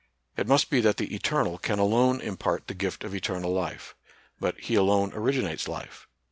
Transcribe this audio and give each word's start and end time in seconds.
It 0.35 0.47
must 0.47 0.71
be 0.71 0.81
that 0.81 0.97
the 0.97 1.13
Eternal 1.13 1.59
can 1.59 1.77
alone 1.77 2.21
impart 2.21 2.65
the 2.65 2.73
gift 2.73 3.03
of 3.03 3.13
eternal 3.13 3.53
life. 3.53 3.93
But 4.39 4.59
He 4.61 4.73
alone 4.73 5.13
originates 5.13 5.67
life. 5.67 6.07